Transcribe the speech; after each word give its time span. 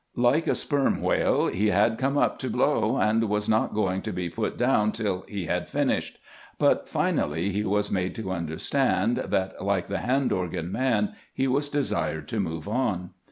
Like 0.17 0.47
a 0.47 0.55
sperm 0.55 0.99
whale, 0.99 1.45
he 1.45 1.67
had 1.67 1.99
come 1.99 2.17
up 2.17 2.39
to 2.39 2.49
blow, 2.49 2.97
and 2.97 3.29
was 3.29 3.47
not 3.47 3.75
going 3.75 4.01
to 4.01 4.11
be 4.11 4.31
put 4.31 4.57
down 4.57 4.91
till 4.91 5.23
he 5.27 5.45
had 5.45 5.69
fin 5.69 5.89
ished; 5.89 6.13
but 6.57 6.89
finally 6.89 7.51
he 7.51 7.63
was 7.63 7.91
made 7.91 8.15
to 8.15 8.31
understand 8.31 9.17
that, 9.17 9.63
like 9.63 9.85
the 9.85 9.99
hand 9.99 10.31
organ 10.31 10.71
man, 10.71 11.13
he 11.35 11.47
was 11.47 11.69
desired 11.69 12.27
to 12.29 12.39
move 12.39 12.67
on. 12.67 13.11